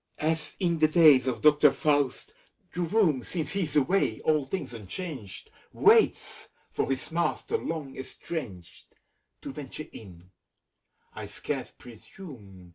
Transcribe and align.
As 0.17 0.57
in 0.59 0.79
the 0.79 0.87
days 0.87 1.27
of 1.27 1.43
Doctor 1.43 1.69
Faust, 1.71 2.33
the 2.73 2.81
room. 2.81 3.21
Since 3.21 3.51
he's 3.51 3.75
away, 3.75 4.19
all 4.21 4.45
things 4.45 4.73
unchanged, 4.73 5.51
Waits 5.73 6.49
for 6.71 6.91
its 6.91 7.11
master 7.11 7.55
long 7.55 7.95
estranged. 7.95 8.95
To 9.43 9.51
venture 9.53 9.85
in, 9.91 10.31
I 11.13 11.27
scarce 11.27 11.71
presume. 11.77 12.69